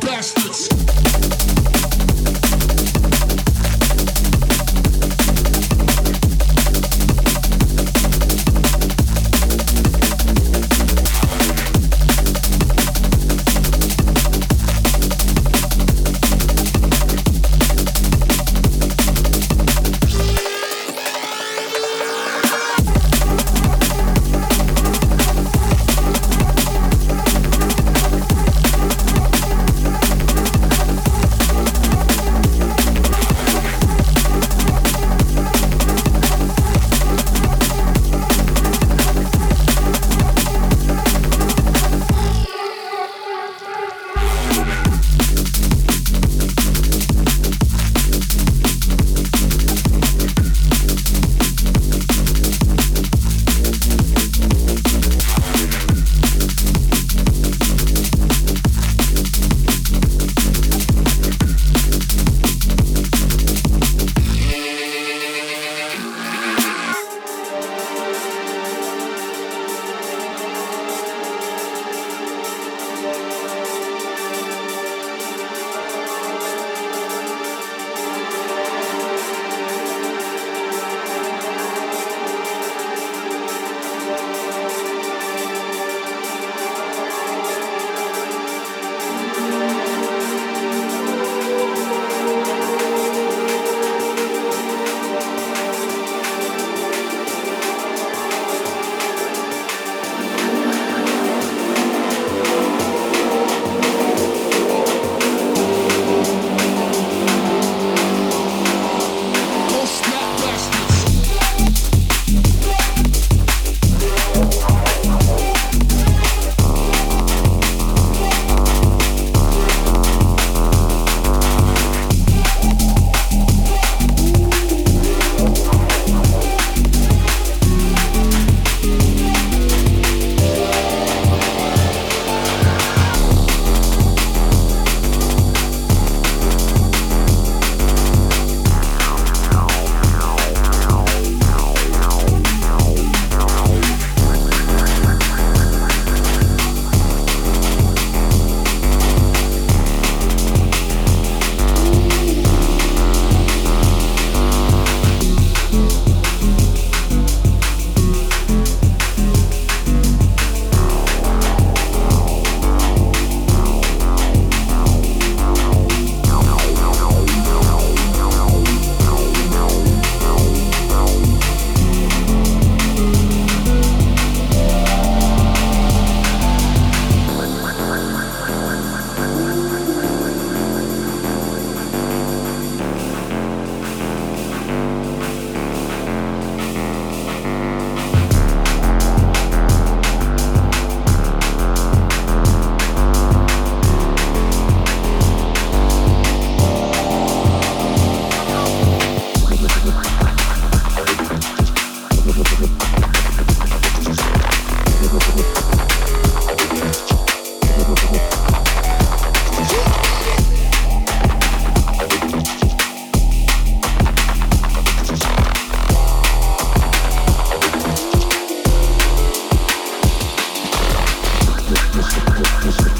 [0.00, 1.65] bastards.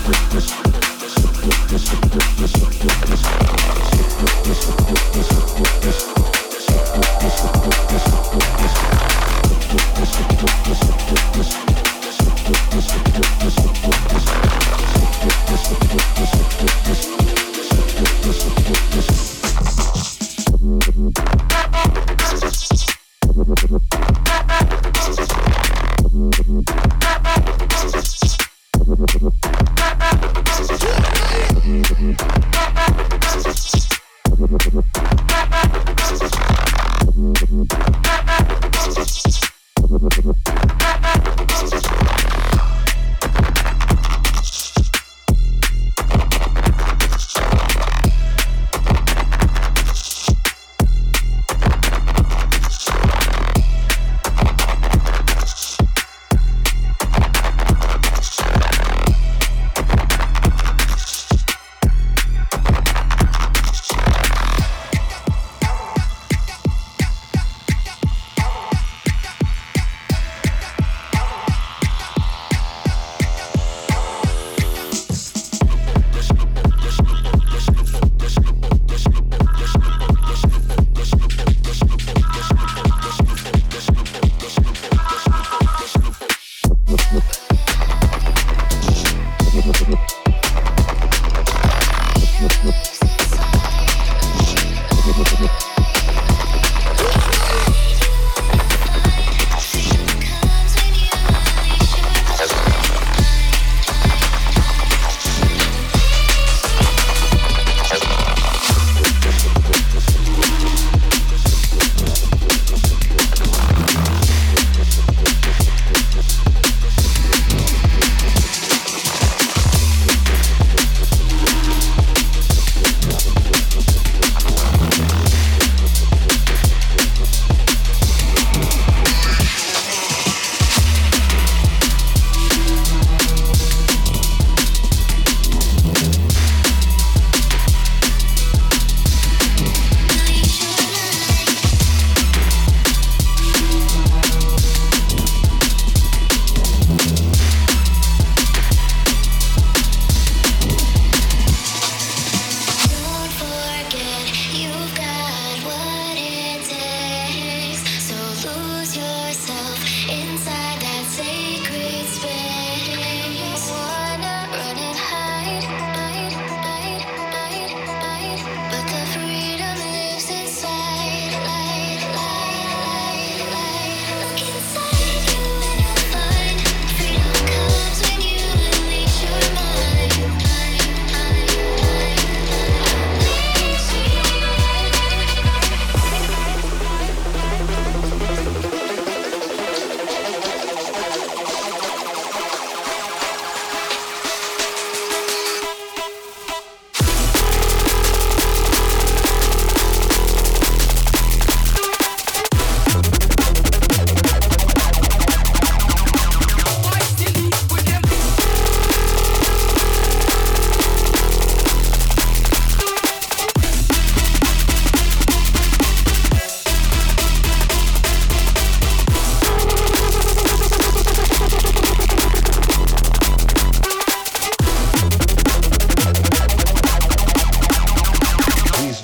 [0.06, 0.66] with this.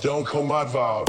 [0.04, 1.02] Yes.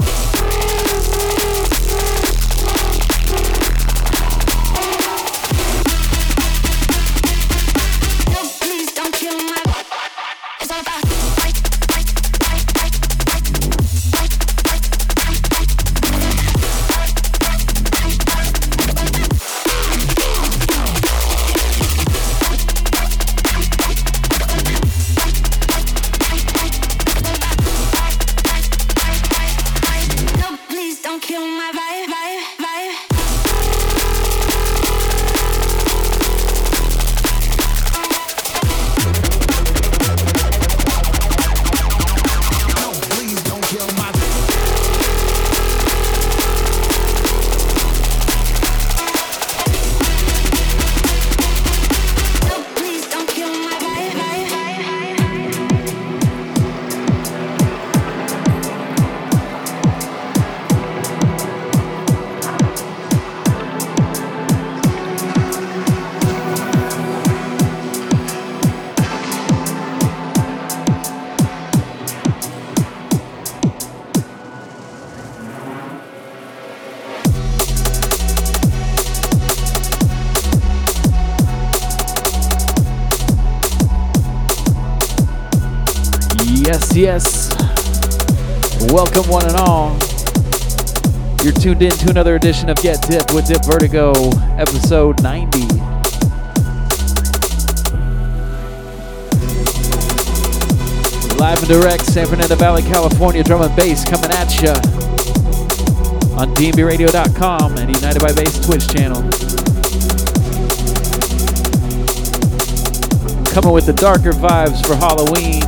[91.74, 94.12] Tuned in to another edition of Get Dipped with Dip Vertigo,
[94.56, 95.58] episode 90.
[101.36, 104.74] Live and direct, San Fernando Valley, California, drum and bass coming at ya
[106.38, 109.22] on DNBRadio.com and United by Bass Twitch channel.
[113.52, 115.62] Coming with the darker vibes for Halloween.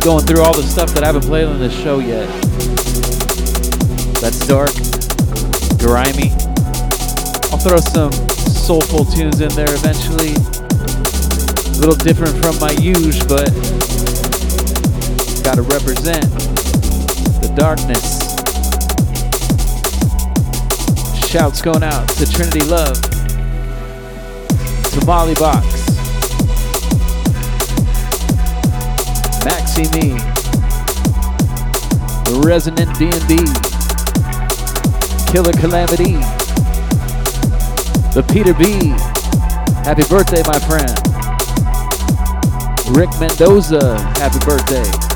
[0.00, 2.47] going through all the stuff that I haven't played on this show yet.
[4.28, 4.74] That's dark,
[5.78, 6.32] grimy.
[7.50, 10.34] I'll throw some soulful tunes in there eventually.
[11.64, 13.48] A little different from my use, but
[15.42, 16.28] gotta represent
[17.40, 18.18] the darkness.
[21.26, 23.00] Shouts going out to Trinity Love,
[24.90, 25.64] to Molly Box.
[29.40, 30.18] Maxi Me,
[32.30, 33.67] the Resonant DNB,
[35.30, 36.14] Killer Calamity,
[38.14, 38.94] the Peter B.
[39.84, 40.88] Happy birthday, my friend.
[42.96, 45.07] Rick Mendoza, happy birthday.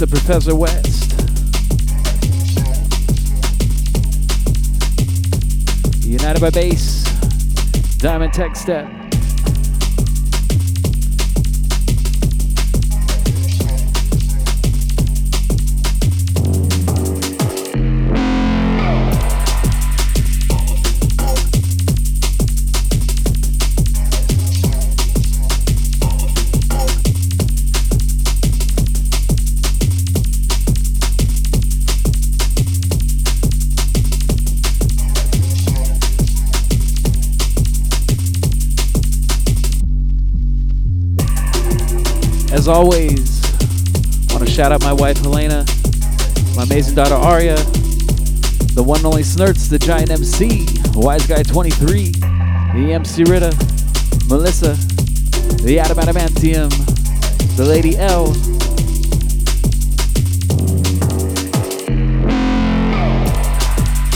[0.00, 1.10] To Professor West.
[6.06, 7.04] United by Bass,
[7.98, 9.09] Diamond Tech Step.
[42.70, 43.42] Always,
[44.30, 45.66] I want to shout out my wife Helena,
[46.54, 47.56] my amazing daughter Aria,
[48.74, 53.50] the one and only Snurts, the giant MC, Wise Guy 23, the MC Ritta,
[54.28, 54.74] Melissa,
[55.64, 56.70] the Adam Adamantium,
[57.56, 58.26] the Lady L,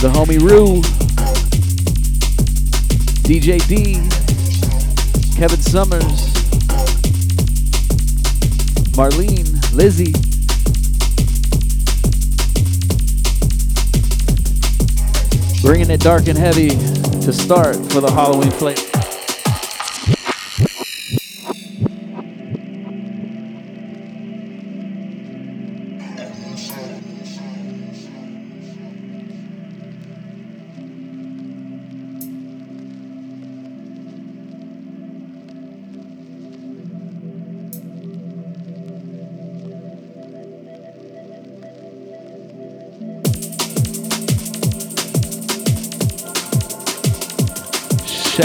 [0.01, 0.81] the homie Rue,
[3.23, 3.95] DJ D,
[5.37, 6.34] Kevin Summers,
[8.95, 10.13] Marlene, Lizzie.
[15.61, 18.94] Bringing it dark and heavy to start for the Halloween flick.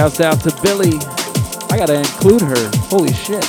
[0.01, 0.95] Shouts out to Billy.
[1.69, 2.71] I gotta include her.
[2.89, 3.45] Holy shit.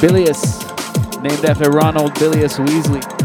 [0.00, 0.62] Bilius,
[1.20, 3.15] named after Ronald Bilius Weasley.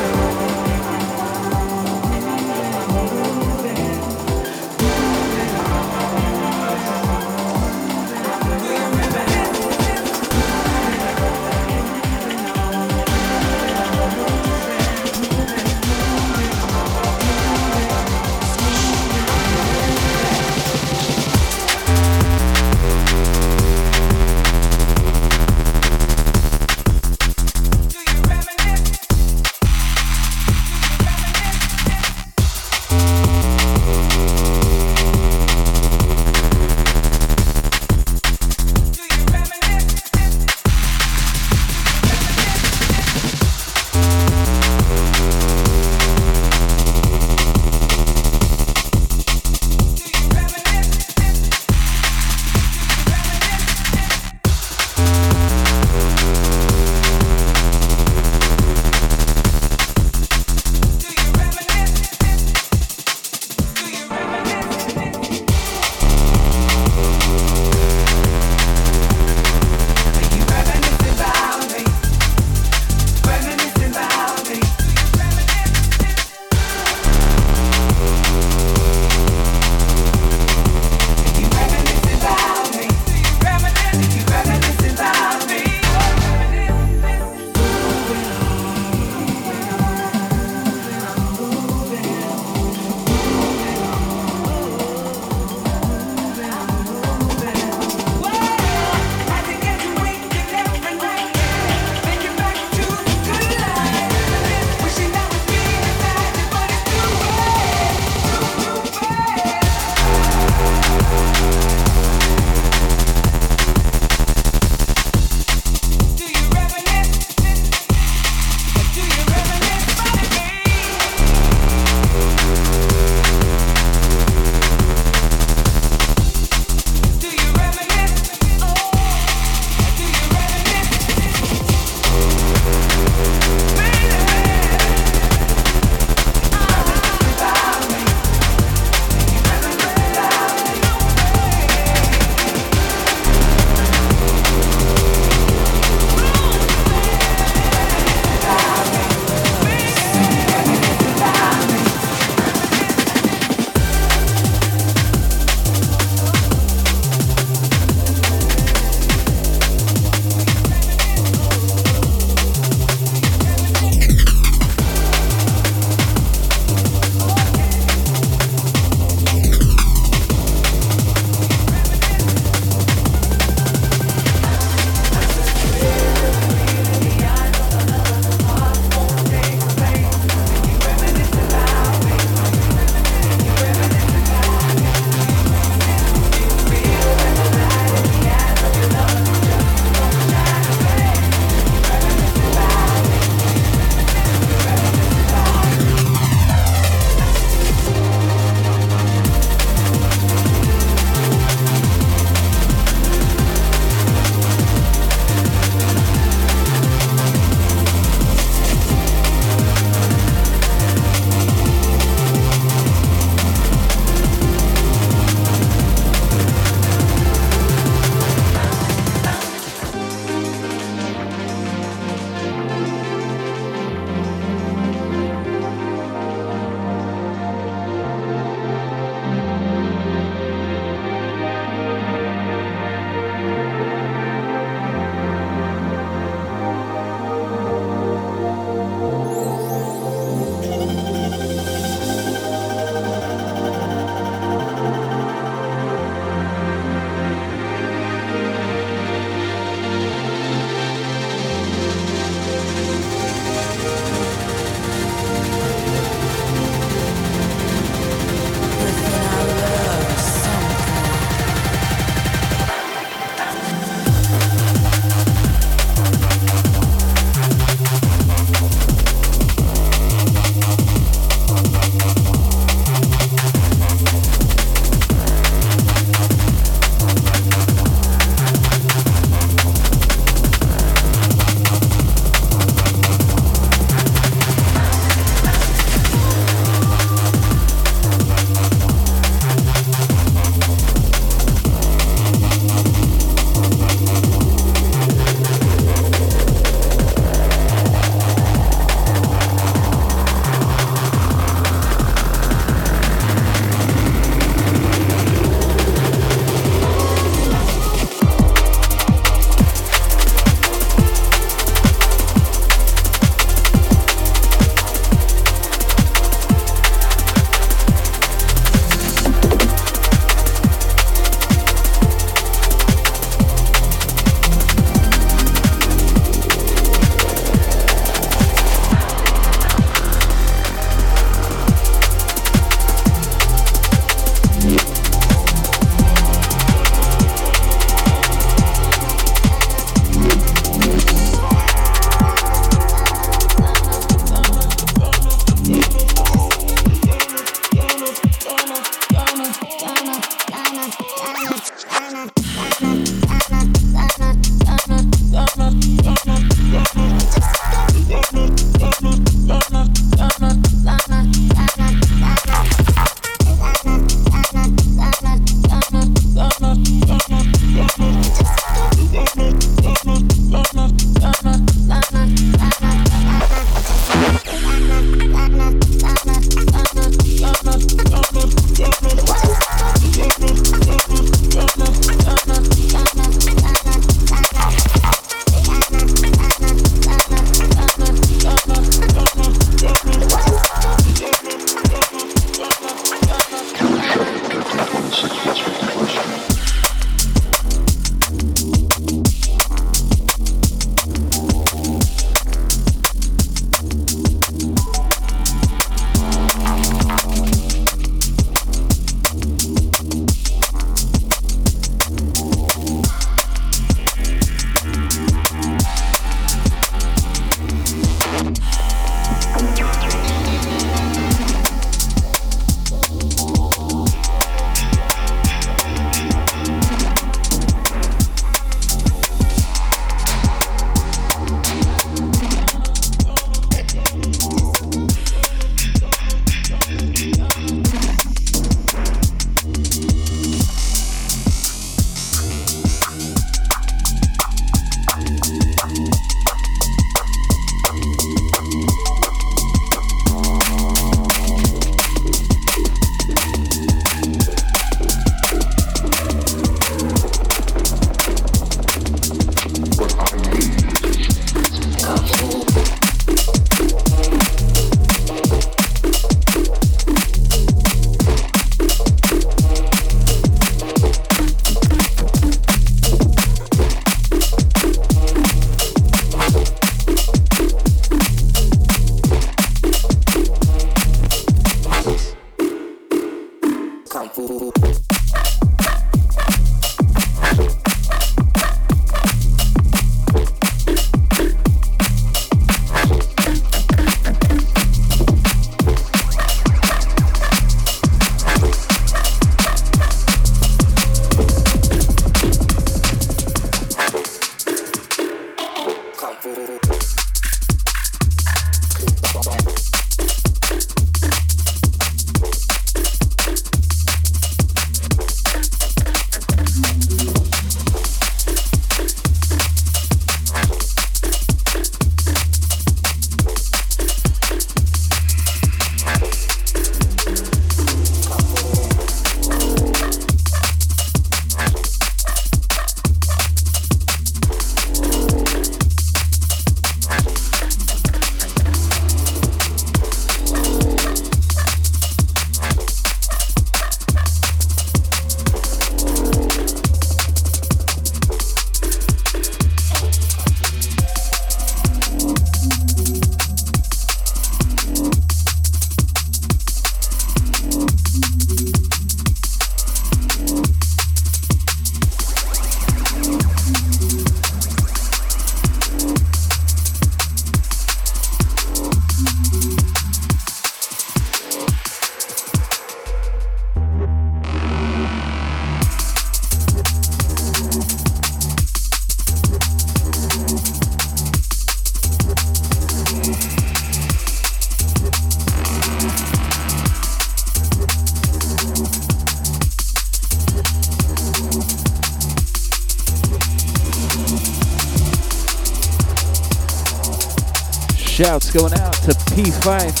[598.53, 600.00] Going out to P5.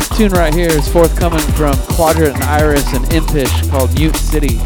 [0.00, 4.58] This tune right here is forthcoming from Quadrant and Iris and Impish called Mute City.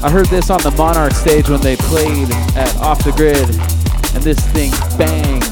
[0.00, 3.36] I heard this on the Monarch stage when they played at Off the Grid,
[4.14, 5.42] and this thing banged.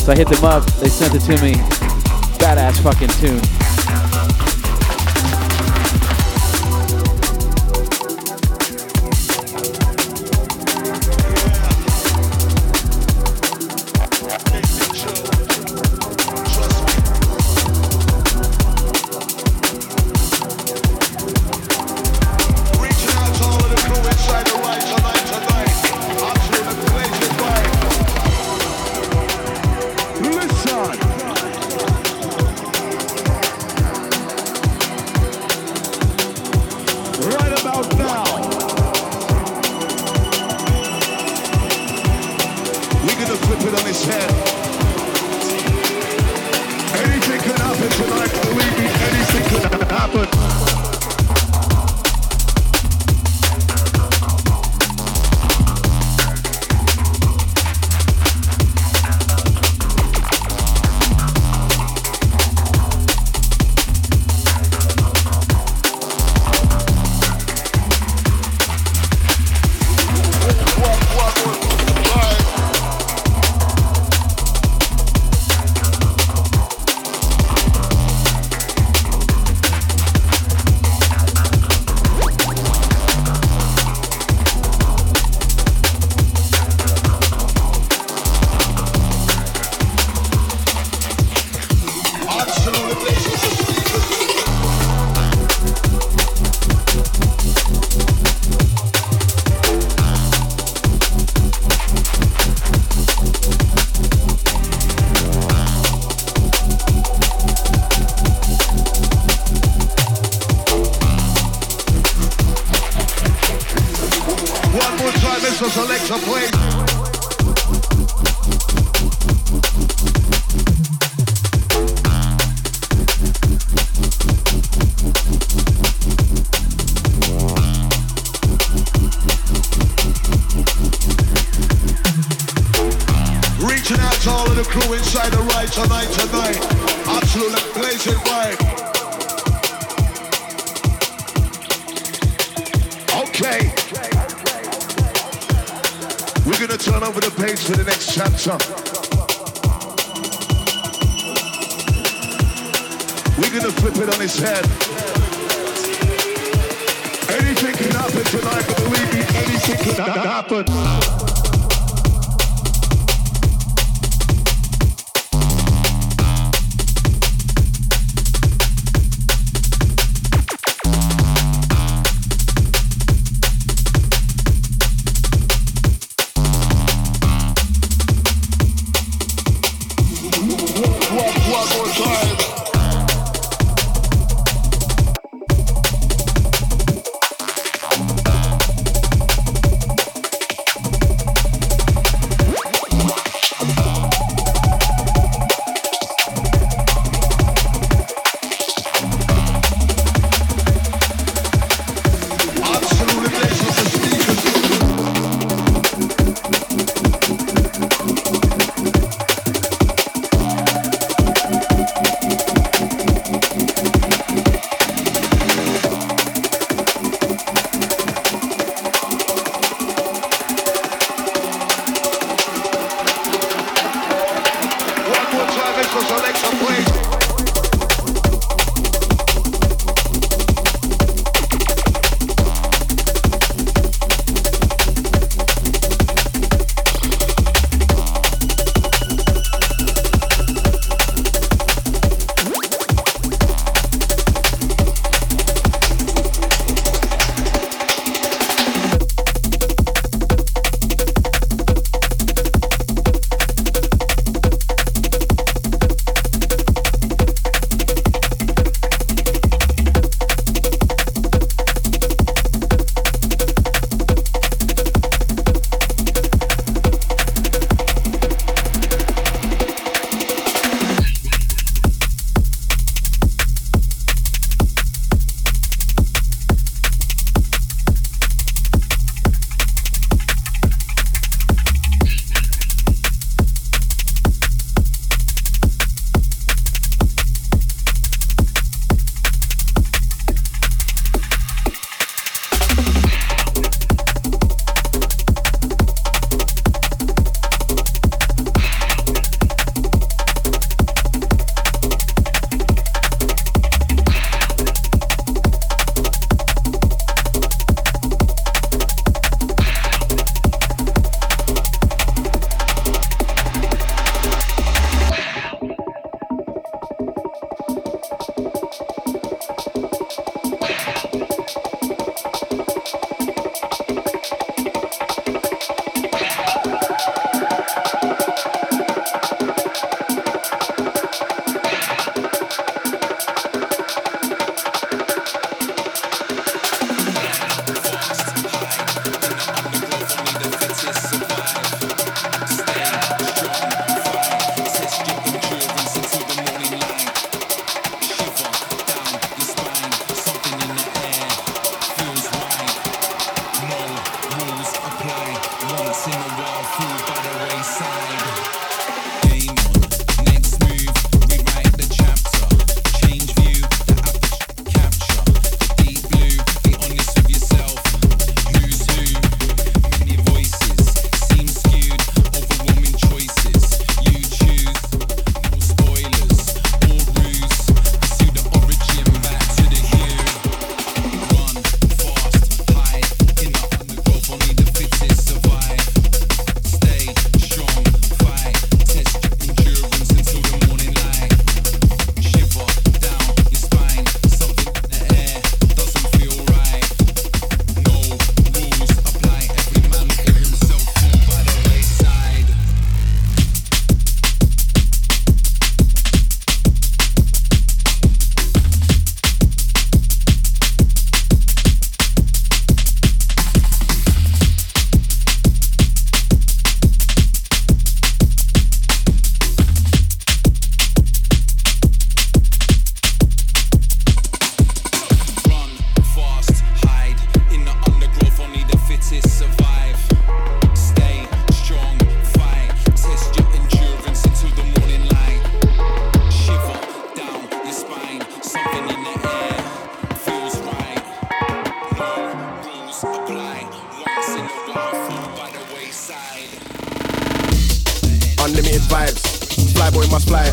[0.00, 1.52] So I hit them up, they sent it to me.
[2.40, 4.11] Badass fucking tune.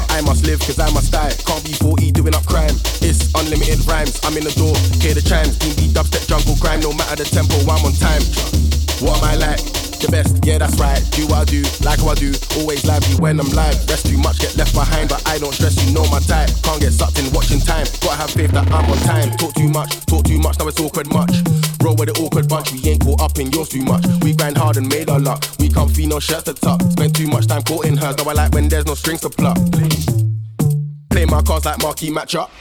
[0.09, 1.33] I must live, cause I must die.
[1.45, 2.75] Can't be 40 doing up crime.
[3.01, 5.57] It's unlimited rhymes, I'm in the door, hear the chimes.
[5.57, 8.23] D&B dubstep jungle crime, no matter the tempo, I'm on time.
[9.03, 9.79] What am I like?
[9.99, 10.99] the best, yeah, that's right.
[11.11, 12.31] Do what I do, like how I do.
[12.57, 13.75] Always lively when I'm live.
[13.89, 16.49] Rest too much, get left behind, but I don't stress, you know my type.
[16.63, 17.85] Can't get sucked in watching time.
[17.99, 19.35] Gotta have faith that I'm on time.
[19.35, 21.31] Talk too much, talk too much, now it's awkward much.
[21.83, 24.05] Roll with the awkward bunch, we ain't caught up in yours too much.
[24.23, 25.43] We grind hard and made our luck.
[25.73, 26.81] Can't feel no shirts to tuck.
[26.91, 29.29] Spend too much time caught in hers, though I like when there's no strings to
[29.29, 29.57] pluck.
[31.09, 32.51] Play my cards like Marquee match up.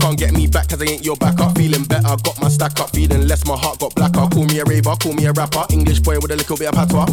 [0.00, 1.56] Can't get me back cause I ain't your backup.
[1.56, 2.90] Feeling better, got my stack up.
[2.90, 4.26] Feeling less, my heart got blacker.
[4.28, 5.64] Call me a raver, call me a rapper.
[5.70, 7.06] English boy with a little bit of patois.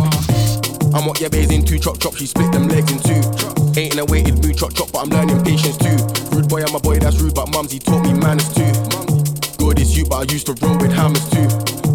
[0.93, 3.79] I'm what your bays into, chop chop, she split them legs in two.
[3.79, 5.97] Ain't in a weighted mood, chop chop, but I'm learning patience too.
[6.35, 8.71] Rude boy, I'm a boy that's rude, but mumsy taught me manners too.
[9.57, 11.47] Good is you, but I used to roll with hammers too.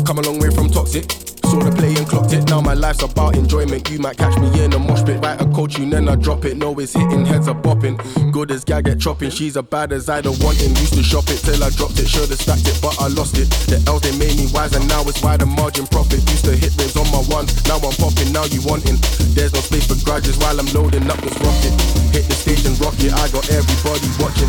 [0.05, 1.32] Come a long way from toxic.
[1.53, 2.49] Saw the play and clocked it.
[2.49, 3.85] Now my life's about enjoyment.
[3.91, 6.47] You might catch me in a mosh pit, write a cold tune, then I drop
[6.47, 6.57] it.
[6.57, 8.01] No, it's hitting, heads are bopping.
[8.33, 9.29] Good as gal get chopping.
[9.29, 10.73] She's as bad as I don't want it.
[10.81, 12.09] Used to shop it till I dropped it.
[12.09, 13.51] Should've stacked it, but I lost it.
[13.69, 16.25] The L's they made me wise, and now it's why the margin profit.
[16.33, 18.33] Used to hit rings on my ones, now I'm popping.
[18.33, 18.97] Now you wanting.
[19.37, 21.77] There's no space for grudges while I'm loading up this rocket.
[22.17, 23.13] Hit the stage and rock it.
[23.13, 24.49] I got everybody watching.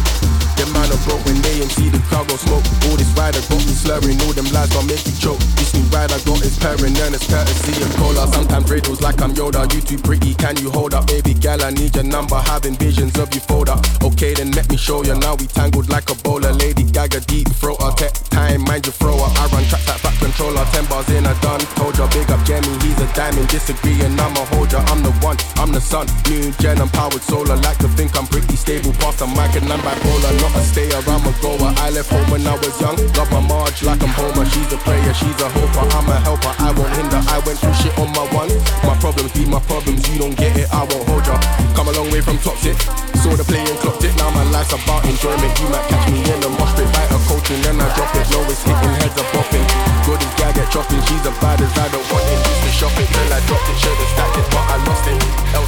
[0.56, 2.64] The man are broke when they see the crowd go smoke.
[2.88, 5.42] All this rider got me slurring, all them lies gon' make me choke.
[5.60, 8.28] This new ride I got is pairing, and it's courtesy of cola.
[8.28, 9.72] Sometimes riddles like I'm Yoda.
[9.74, 11.08] You too pretty, can you hold up?
[11.08, 12.36] Baby gal, I need your number.
[12.36, 13.80] Having visions of you fold up.
[14.04, 15.16] Okay, then let me show you.
[15.16, 16.54] Now we tangled like a bowler.
[16.54, 17.78] Lady Gaga deep throat.
[17.82, 19.30] I tech time, mind your thrower.
[19.40, 20.66] I run track that back controller.
[20.72, 21.62] Ten bars in, I done.
[21.76, 23.48] Told ya, big up Jemmy, he's a diamond.
[23.50, 24.82] Disagree, and I'm a holder.
[24.92, 26.08] I'm the one, I'm the son.
[26.30, 27.56] New gen, I'm powered solar.
[27.58, 28.94] Like to think I'm pretty stable.
[29.00, 30.34] Past the mic and I'm bipolar.
[30.42, 31.72] Not a stayer, I'm a goer.
[31.78, 32.98] I left home when I was young.
[33.18, 34.46] Love my Marge like I'm Homer.
[34.46, 35.86] She's a player, she's a hoper.
[35.98, 37.22] I'm a helper, I won't hinder.
[37.32, 38.52] I went through shit on my one.
[38.84, 41.40] My problems be my problems, you don't get it, I won't hold ya.
[41.76, 42.76] Come a long way from toxic.
[43.24, 45.54] Saw the play and clocked it, now my life's about enjoyment.
[45.64, 48.12] You might catch me in the mosh pit, bite a coach and then I drop
[48.20, 48.28] it.
[48.36, 49.66] Low it's hitting, heads are bopping.
[50.04, 52.40] Good as guy get chopping, she's as bad as I don't want it.
[52.44, 55.20] Used to shop it till I dropped it, should've stacked it, but I lost it.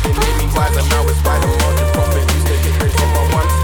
[0.03, 2.24] They made me wiser, now it's by the margin profit.
[2.36, 3.55] Used to hit race on my ones,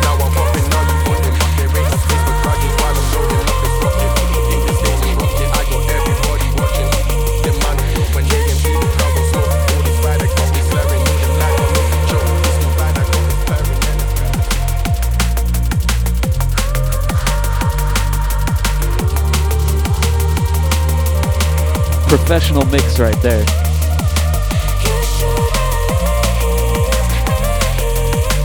[22.12, 23.46] Professional mix right there.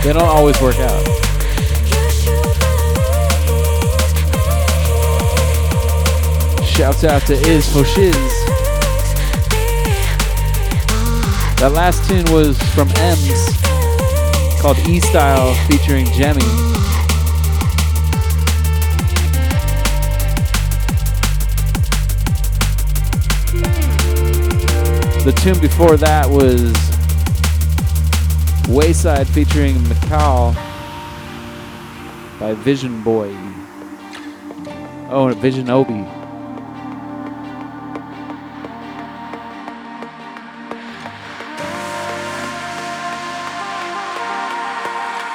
[0.05, 1.05] They don't always work out.
[6.64, 8.14] Shouts out to Is for Shiz.
[11.59, 16.95] That last tune was from Emz called E Style featuring Gemi.
[25.27, 26.72] The tune before that was
[28.68, 30.55] Wayside featuring Mikal
[32.39, 33.35] by Vision Boy.
[35.11, 36.07] Oh, and Visionobi.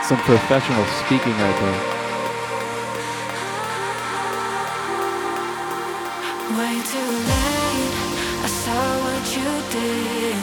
[0.06, 1.82] Some professional speaking right there.
[6.58, 7.92] Way too late.
[8.42, 9.01] I saw
[9.36, 10.36] you did.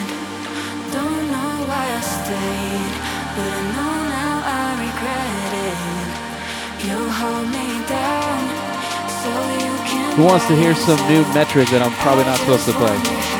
[0.91, 2.93] Don't know why I stayed,
[3.35, 6.09] but I know now I regret it.
[6.87, 8.39] You hold me down,
[9.21, 9.31] so
[9.63, 10.15] you can.
[10.17, 13.38] Who wants to hear some new metric that I'm probably not supposed to play?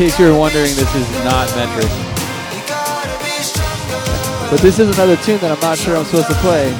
[0.00, 1.90] Case you were wondering, this is not Metrik.
[4.50, 6.72] But this is another tune that I'm not sure I'm supposed to play.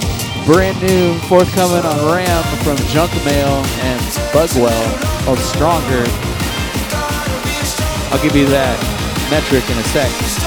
[0.46, 4.00] Brand new, forthcoming on Ram from Junk Mail and
[4.32, 4.72] Bugwell
[5.26, 6.04] called Stronger.
[8.08, 8.80] I'll give you that
[9.28, 10.39] Metrik in a sec.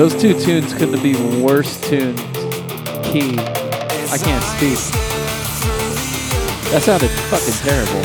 [0.00, 2.16] Those two tunes couldn't be worse tuned
[3.04, 3.36] key.
[3.38, 4.78] I can't speak.
[6.72, 8.00] That sounded fucking terrible.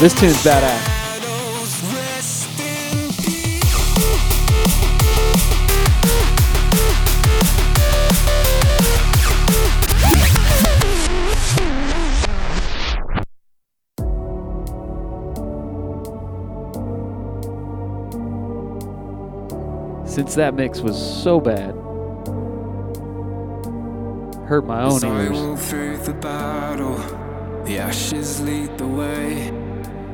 [0.00, 0.93] This tune's badass.
[20.14, 21.74] Since that mix was so bad.
[24.46, 25.72] Hurt my own ears.
[27.64, 29.50] The ashes lead the way.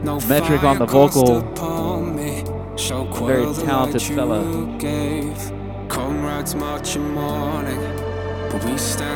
[0.02, 1.40] No Metric on the vocal.
[3.26, 4.42] Very talented fella.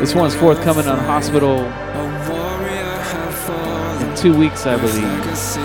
[0.01, 1.61] This one's forthcoming on Hospital
[4.03, 5.64] in two weeks, I believe.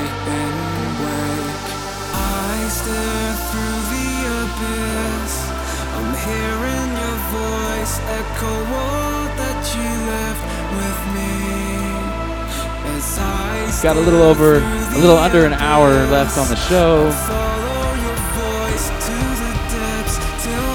[13.81, 17.05] Got a little over, a little under an hour left on the show.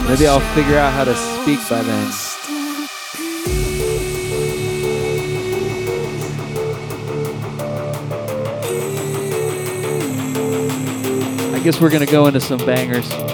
[0.08, 2.10] Maybe I'll figure out how to speak by then.
[11.54, 13.33] I guess we're gonna go into some bangers.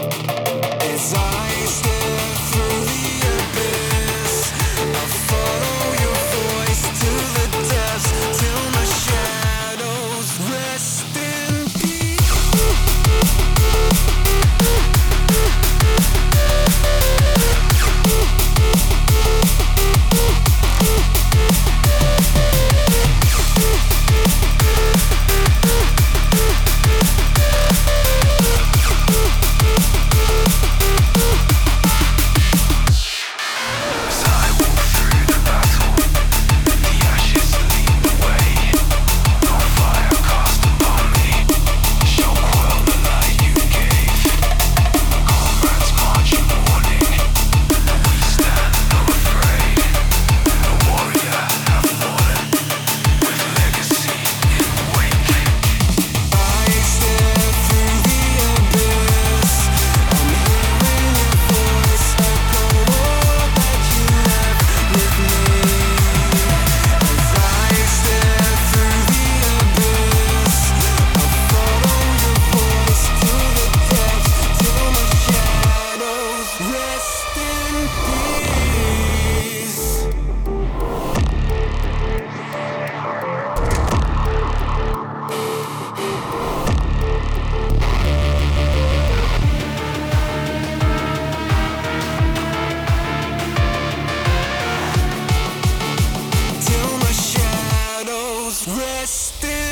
[98.76, 99.69] Rest in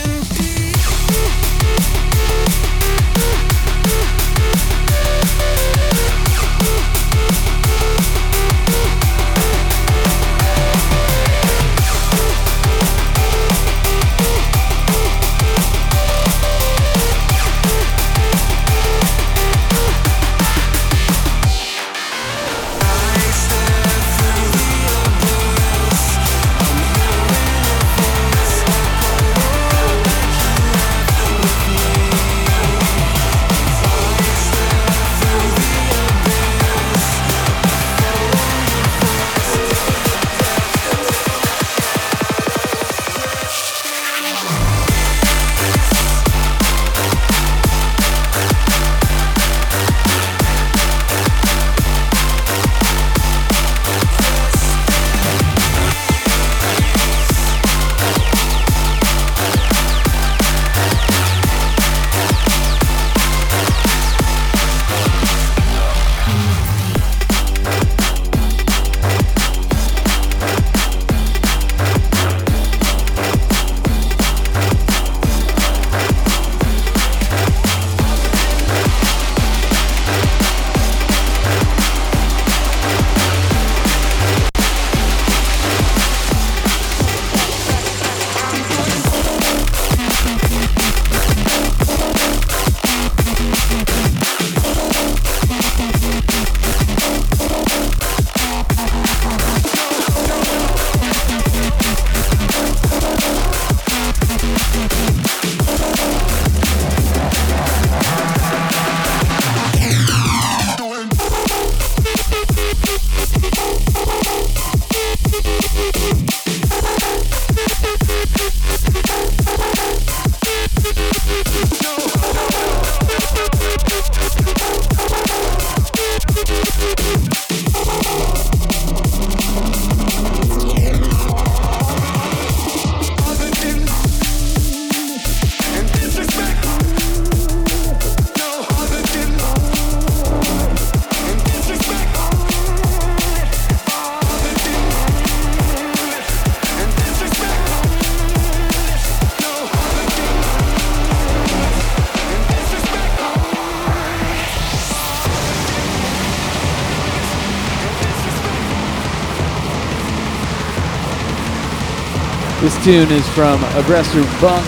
[162.89, 164.67] tune is from Agressor Bunx,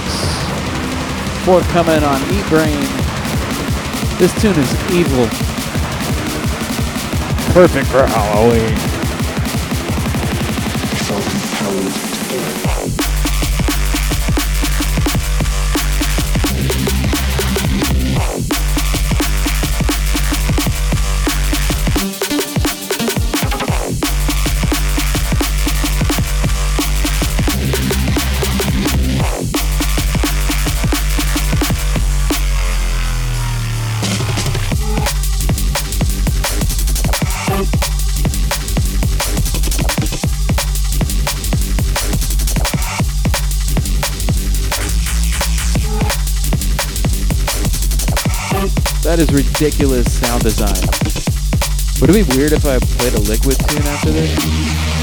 [1.47, 2.85] forthcoming on Eatbrain.
[4.19, 5.25] This tune is evil.
[7.55, 8.77] Perfect for Halloween.
[49.61, 50.73] Ridiculous sound design.
[52.01, 55.00] Would it be weird if I played a liquid tune after this?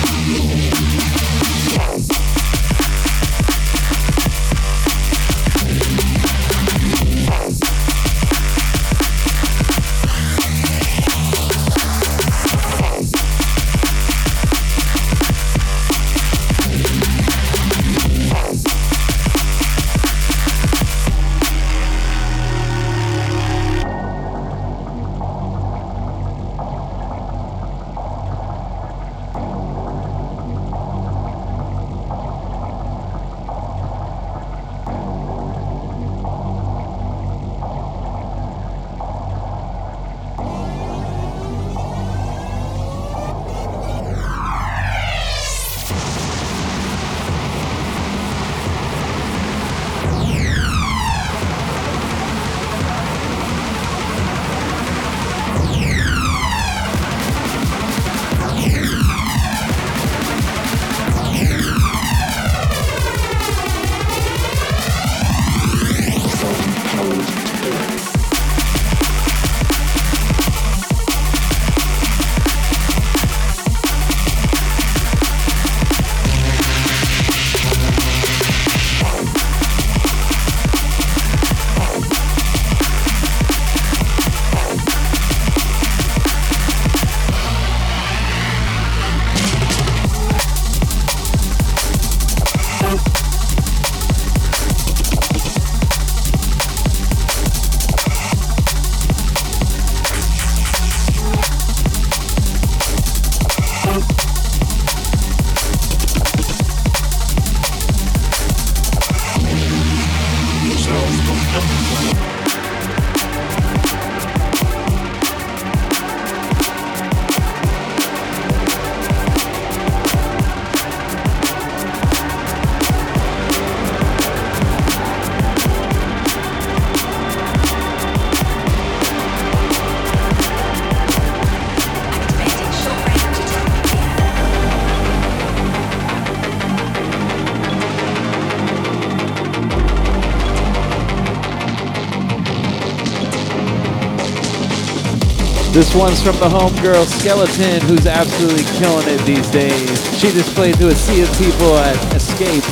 [145.97, 150.19] One's from the homegirl Skeleton, who's absolutely killing it these days.
[150.19, 152.63] She just played to a sea of people at Escape.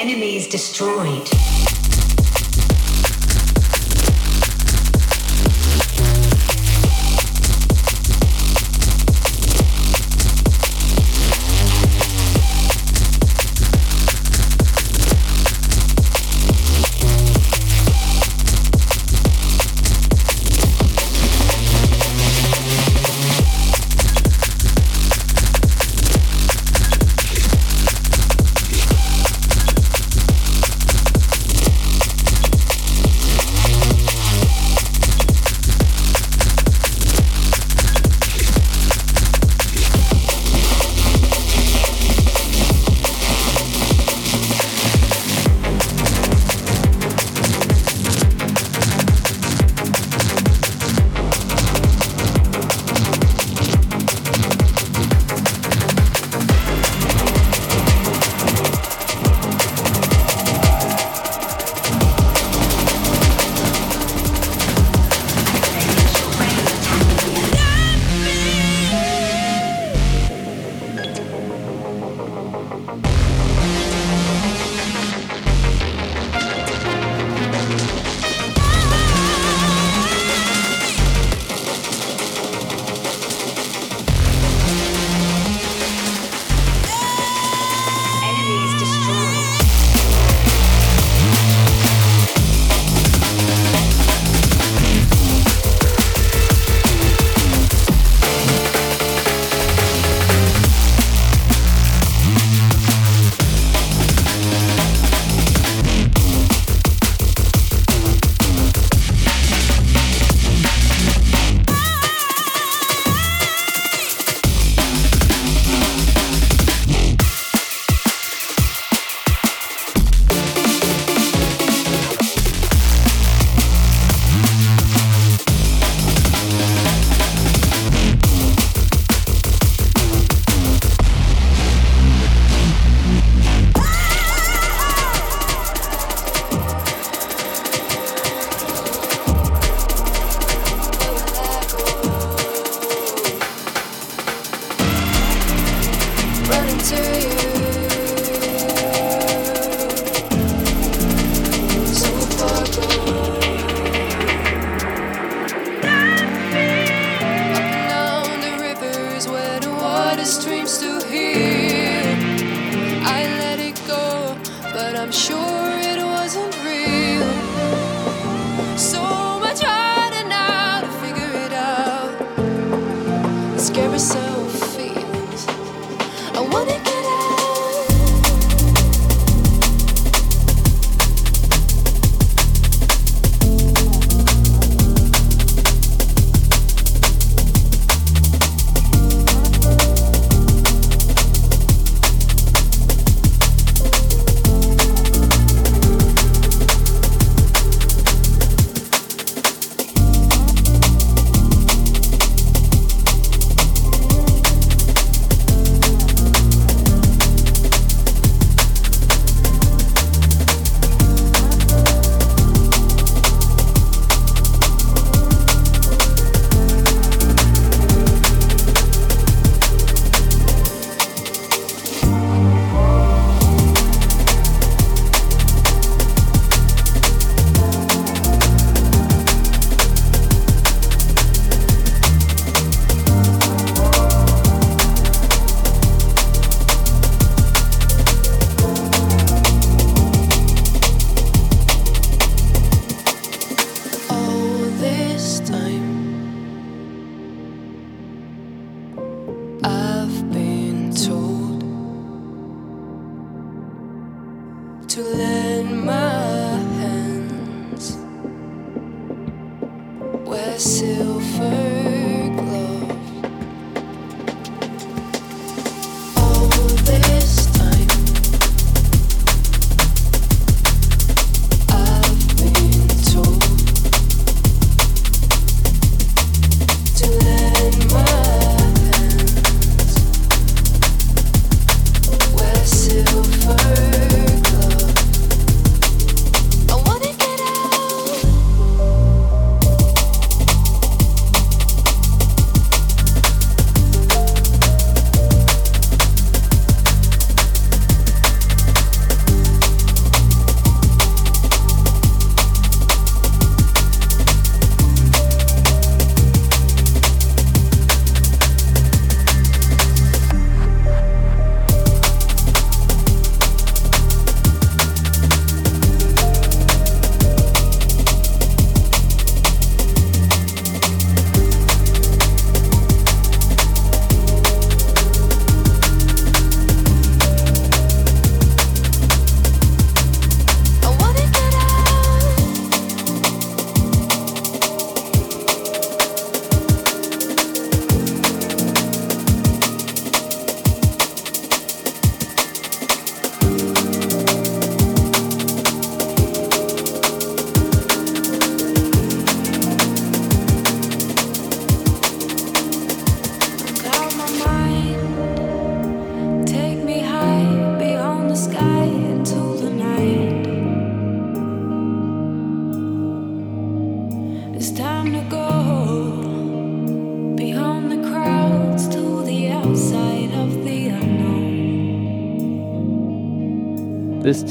[0.00, 1.33] Enemies destroyed.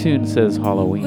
[0.03, 1.02] Tune says Halloween.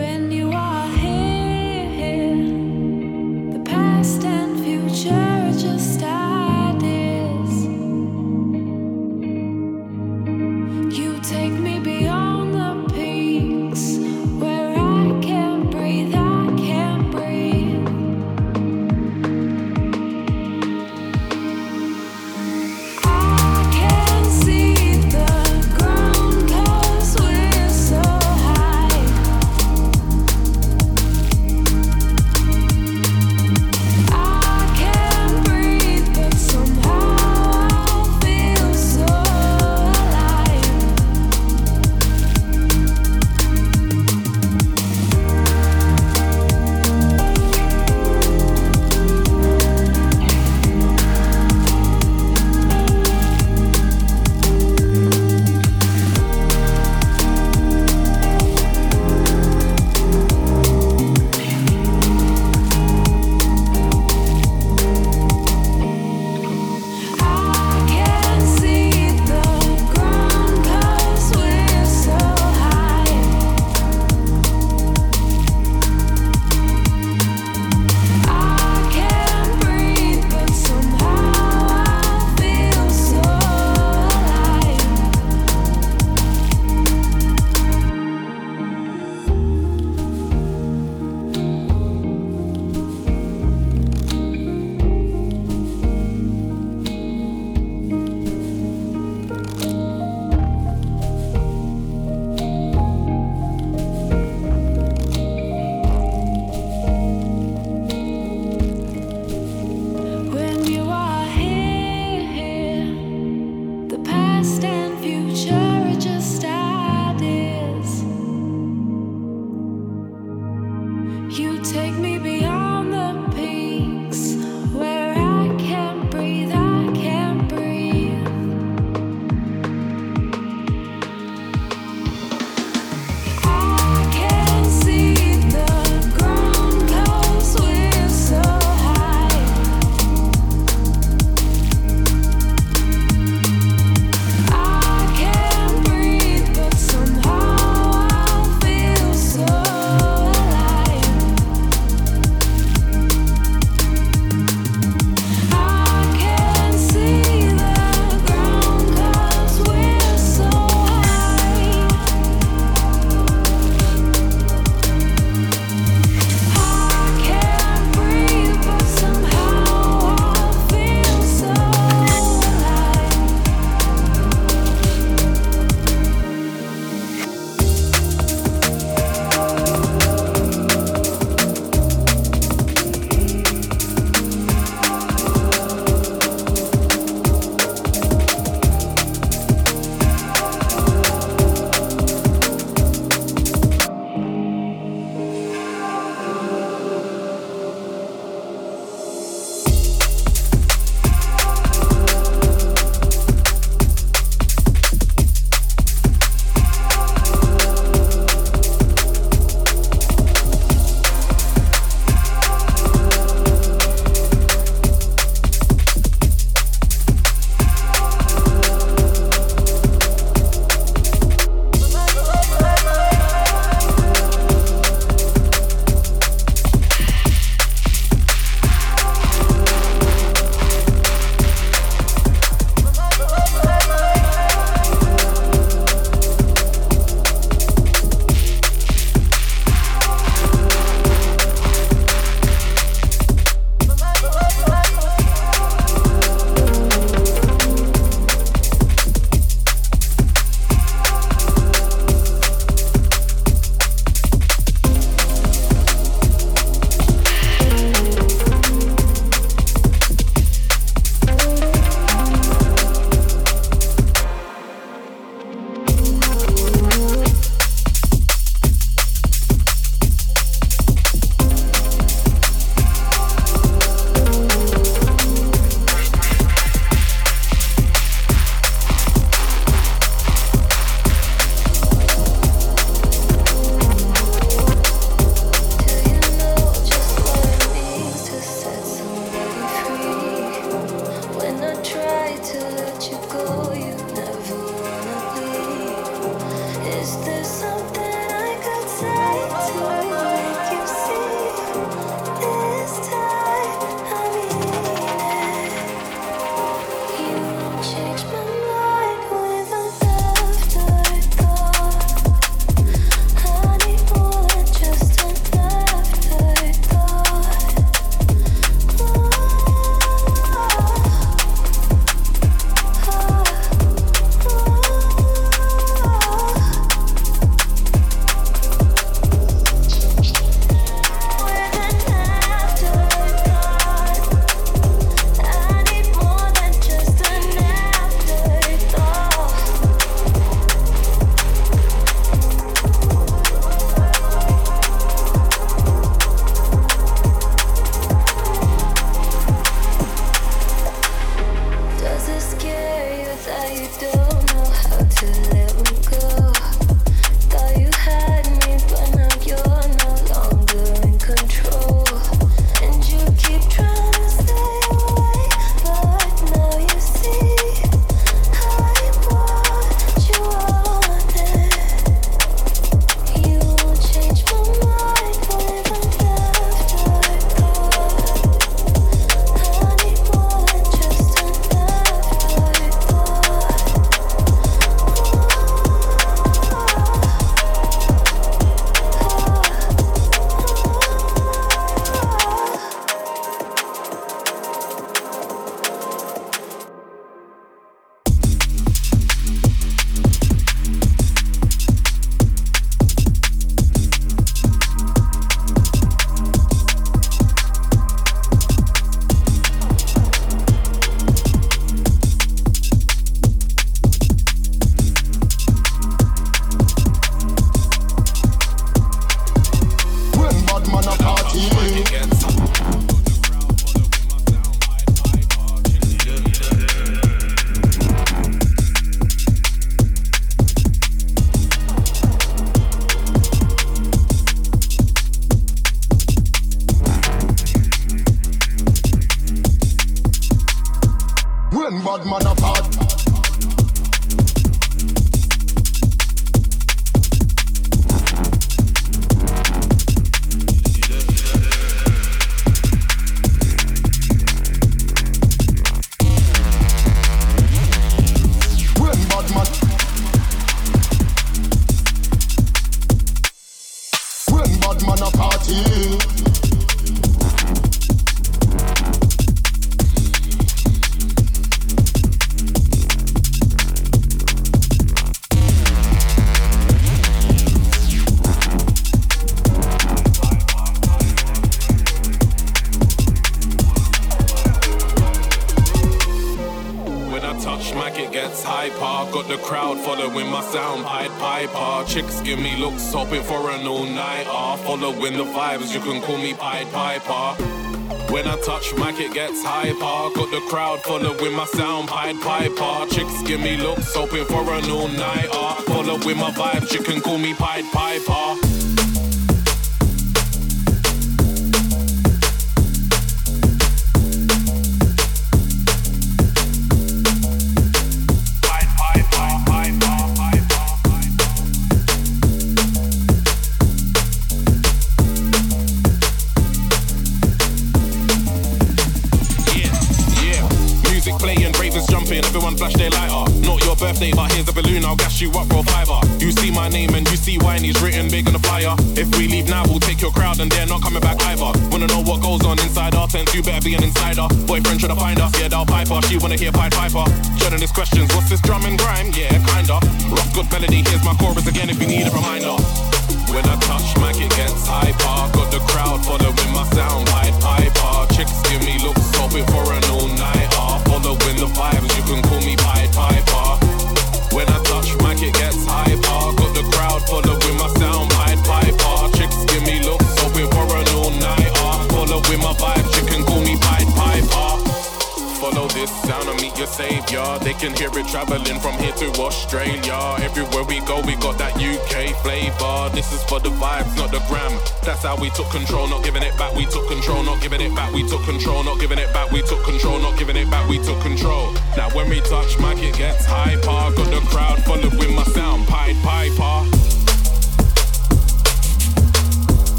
[586.07, 588.85] control, not giving it back, we took control, not giving it back, we took control,
[588.85, 591.73] not giving it back, we took control, not giving it back, we took control.
[591.97, 594.15] Now when we touch mic, it gets hyper.
[594.15, 597.06] Got the crowd following my sound, Pied Piper.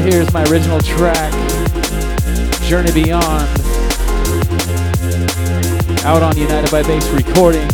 [0.00, 1.30] Right here is my original track,
[2.62, 3.46] Journey Beyond,
[6.06, 7.70] out on United by Bass Recordings,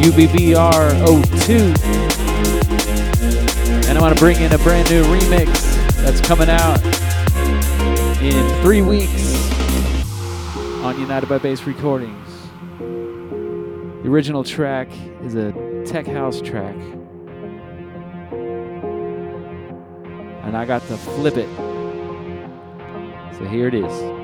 [0.00, 1.76] UBBR02.
[3.86, 5.52] And I'm gonna bring in a brand new remix
[5.96, 6.82] that's coming out
[8.22, 9.52] in three weeks
[10.82, 12.48] on United by Bass Recordings.
[12.78, 14.88] The original track
[15.22, 15.52] is a
[15.84, 16.76] tech house track.
[20.62, 21.48] I got to flip it.
[23.36, 24.21] So here it is.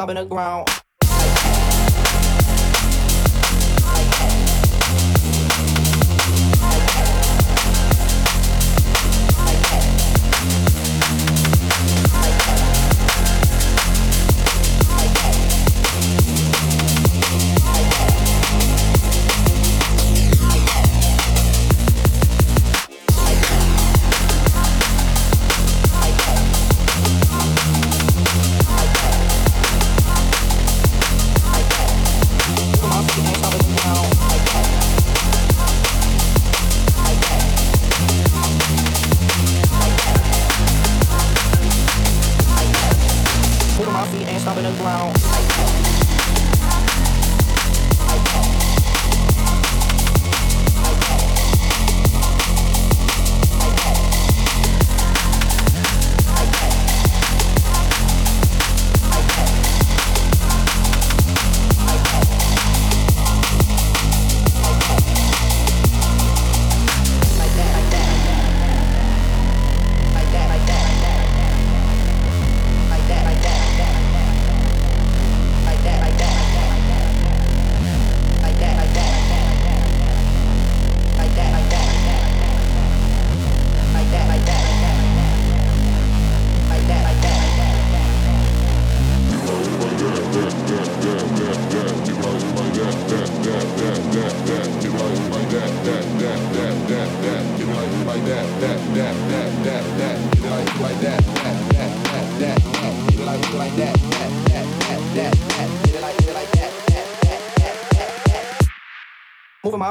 [0.00, 0.79] Stopping the ground.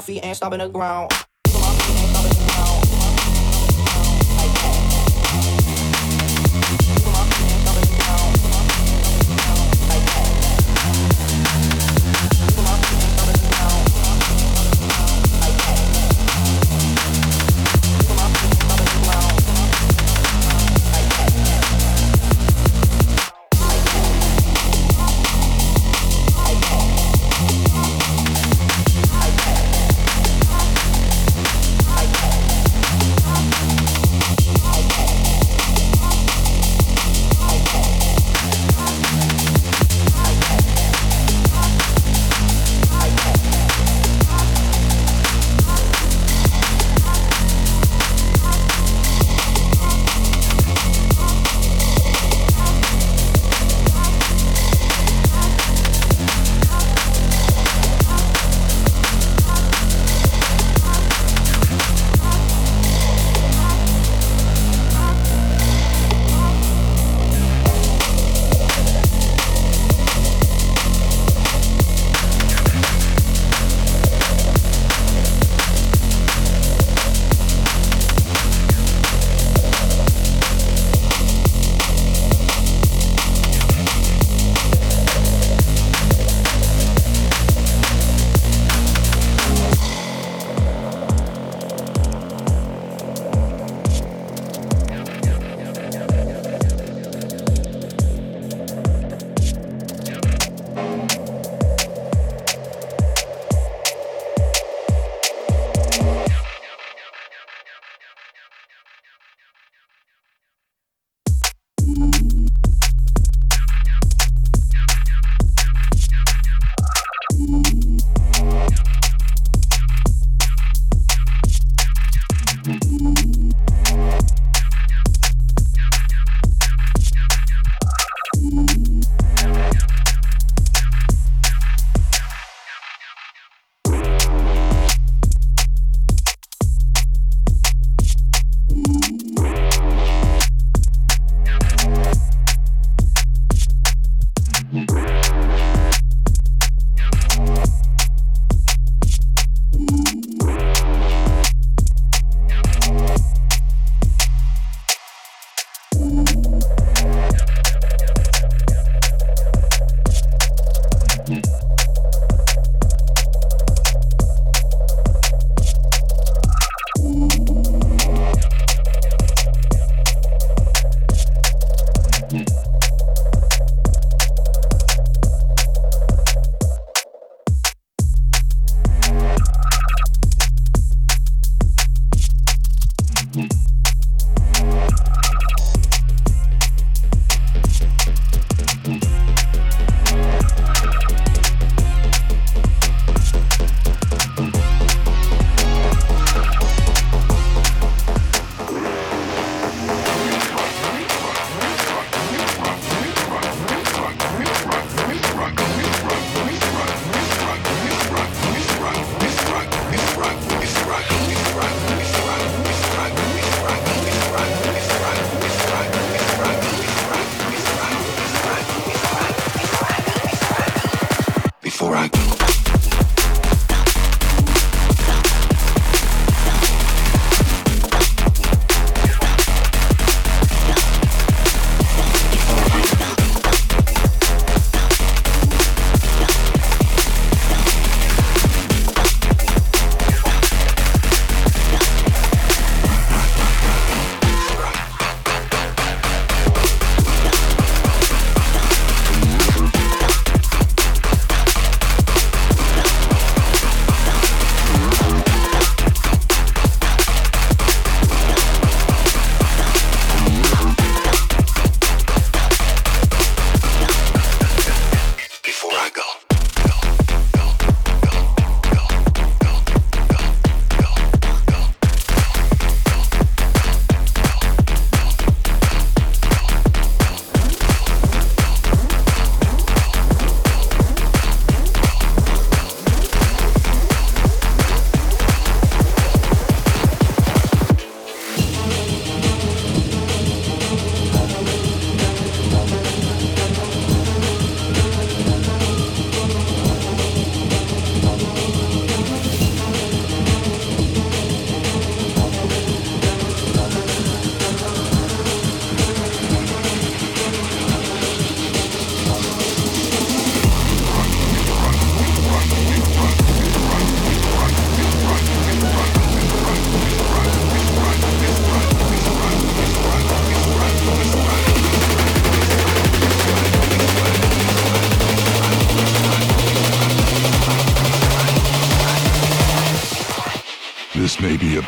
[0.10, 1.12] Feet ain't stopping the ground.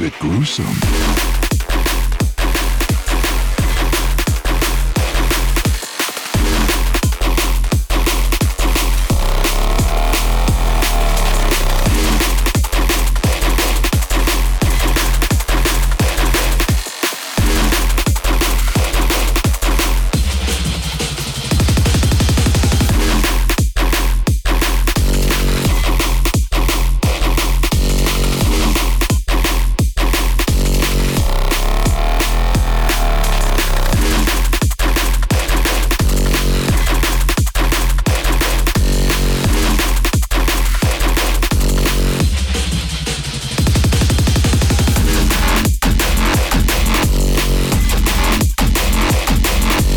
[0.01, 0.90] Bit gruesome.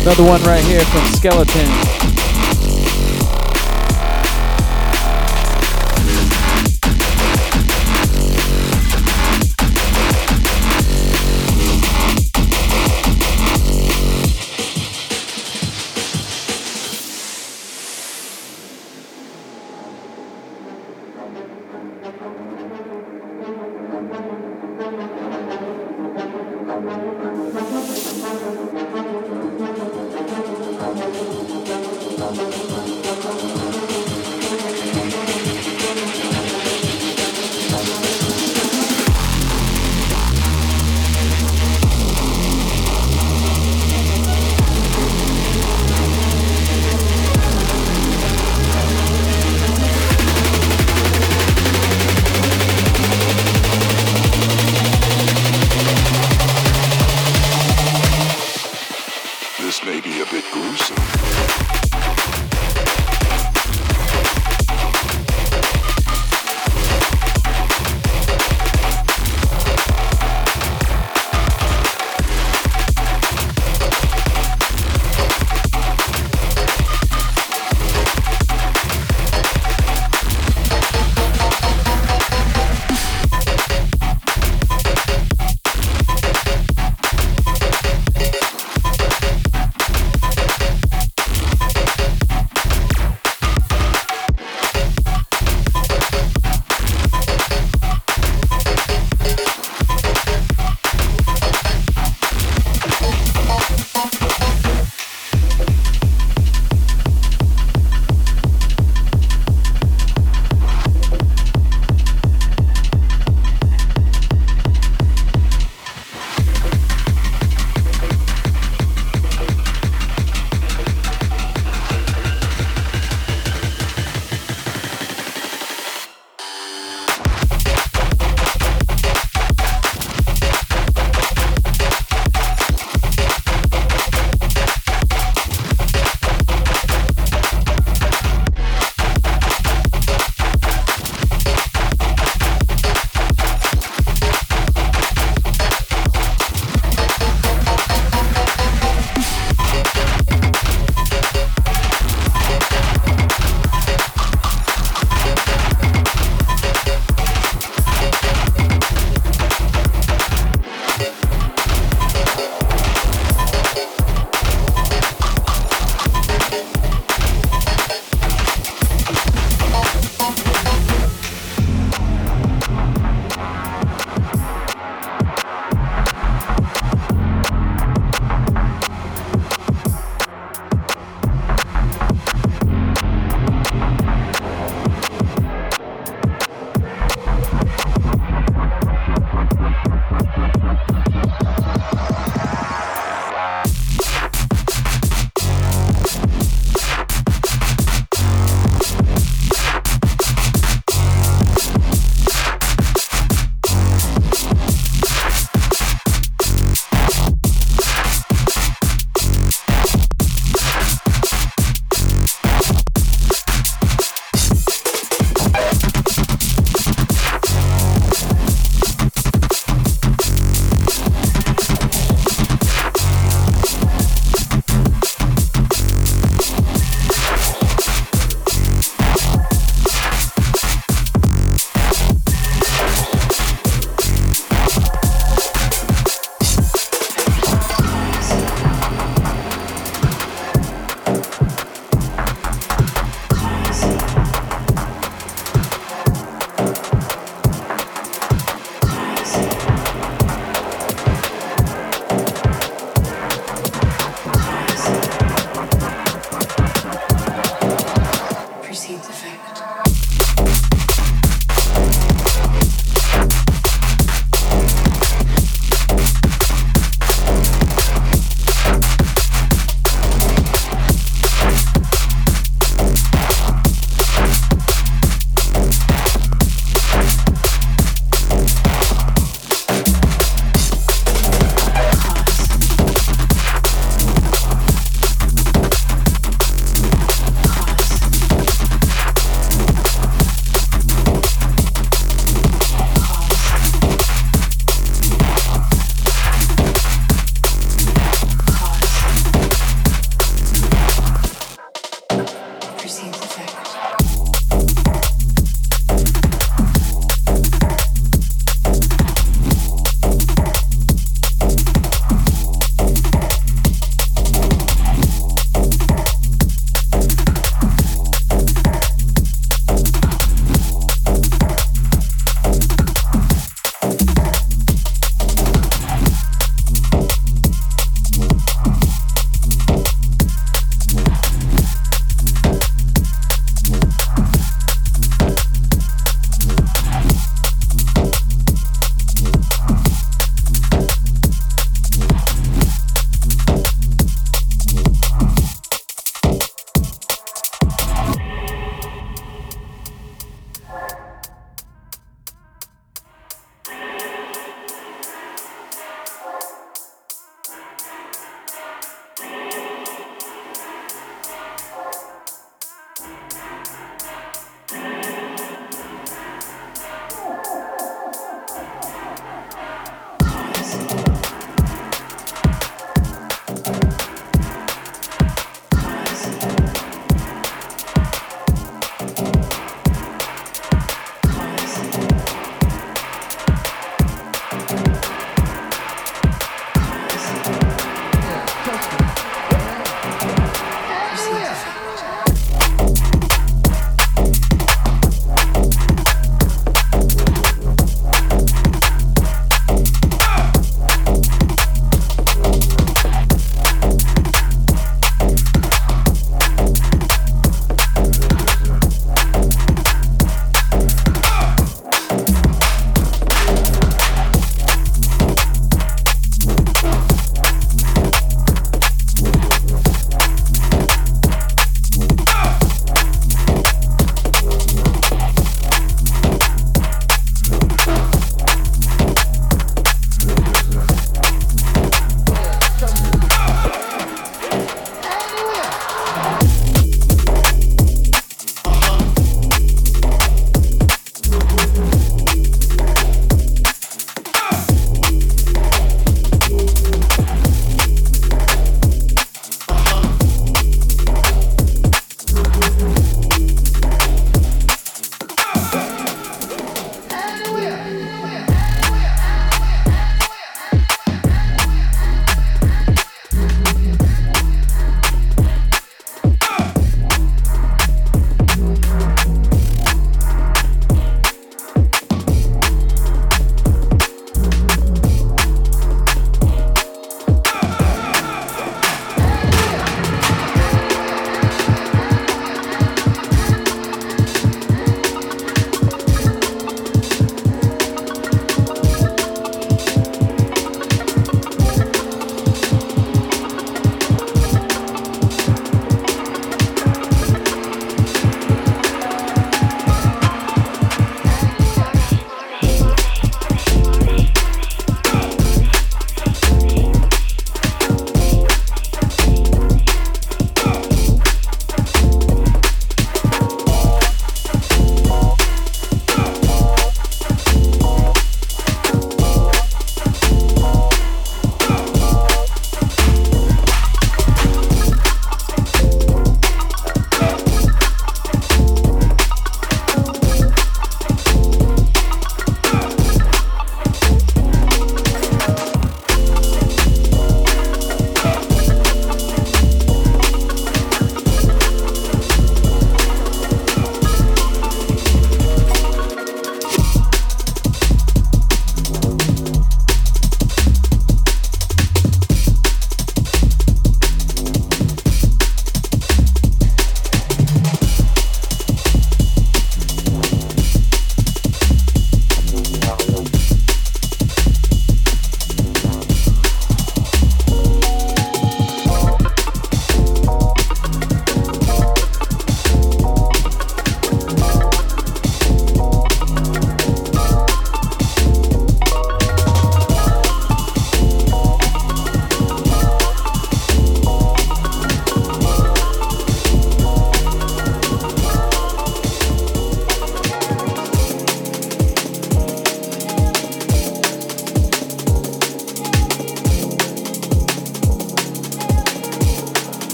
[0.00, 2.17] Another one right here from Skeleton.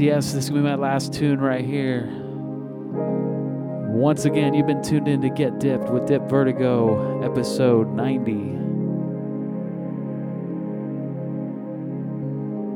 [0.00, 2.08] Yes, this is going to be my last tune right here.
[3.90, 8.32] Once again, you've been tuned in to Get Dipped with Dip Vertigo, episode 90.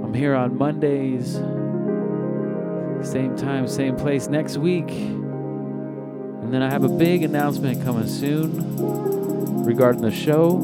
[0.04, 1.36] I'm here on Mondays,
[3.10, 4.90] same time, same place next week.
[4.90, 10.58] And then I have a big announcement coming soon regarding the show.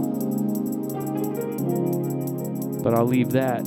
[2.82, 3.64] But I'll leave that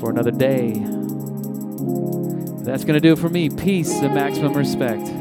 [0.00, 0.97] for another day.
[2.68, 3.48] That's going to do it for me.
[3.48, 5.17] Peace and maximum respect.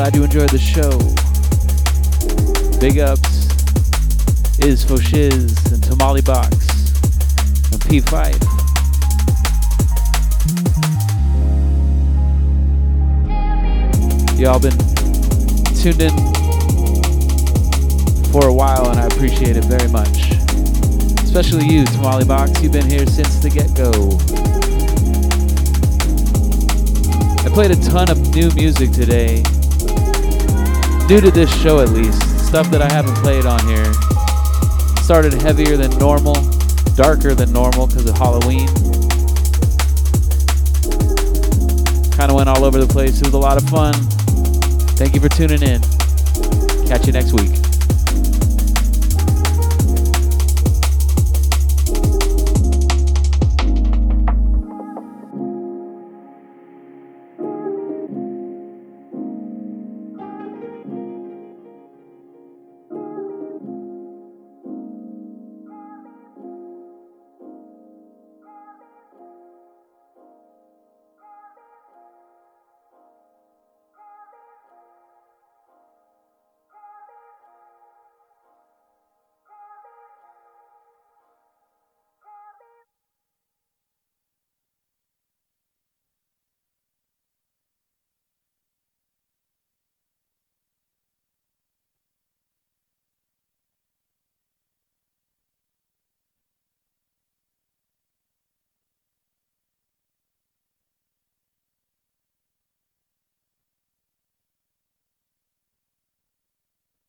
[0.00, 0.96] Glad you enjoyed the show.
[2.80, 3.44] Big ups
[4.58, 6.52] is for Shiz and Tamale Box
[7.70, 8.32] and P5.
[14.40, 14.72] Y'all been
[15.76, 16.16] tuned in
[18.32, 20.30] for a while and I appreciate it very much.
[21.22, 22.62] Especially you, Tamale Box.
[22.62, 23.92] You've been here since the get go.
[27.44, 29.42] I played a ton of new music today.
[31.10, 32.22] Due to this show, at least.
[32.38, 33.92] Stuff that I haven't played on here.
[35.02, 36.34] Started heavier than normal,
[36.94, 38.68] darker than normal because of Halloween.
[42.12, 43.20] Kind of went all over the place.
[43.20, 43.92] It was a lot of fun.
[44.94, 45.80] Thank you for tuning in.
[46.86, 47.59] Catch you next week.